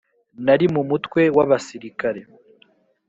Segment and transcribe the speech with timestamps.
[0.45, 2.21] Nari mu mutwe w abasirikare